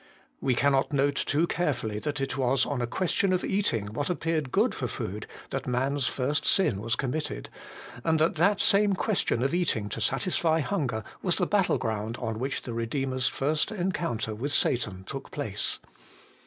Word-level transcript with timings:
We 0.39 0.55
cannot 0.55 0.91
note 0.91 1.13
too 1.13 1.45
carefully 1.45 1.99
that 1.99 2.19
it 2.19 2.35
was 2.35 2.65
on 2.65 2.81
a 2.81 2.87
question 2.87 3.29
204 3.29 3.47
HOLY 3.47 3.55
IN 3.55 3.61
CHRIST. 3.63 3.73
of 3.75 3.75
eating 3.85 3.93
what 3.93 4.09
appeared 4.09 4.51
good 4.51 4.73
for 4.73 4.87
food 4.87 5.27
that 5.51 5.67
man's 5.67 6.07
first 6.07 6.43
sin 6.43 6.81
was 6.81 6.95
committed, 6.95 7.49
and 8.03 8.17
that 8.17 8.33
that 8.37 8.59
same 8.59 8.95
question 8.95 9.43
of 9.43 9.53
eating 9.53 9.89
to 9.89 10.01
satisfy 10.01 10.61
hunger 10.61 11.03
was 11.21 11.35
the 11.35 11.45
battleground 11.45 12.17
on 12.17 12.39
which 12.39 12.63
the 12.63 12.71
Kedeemer's 12.71 13.27
first 13.27 13.71
encounter 13.71 14.33
with 14.33 14.51
Satan 14.53 15.03
took 15.03 15.29
place. 15.29 15.77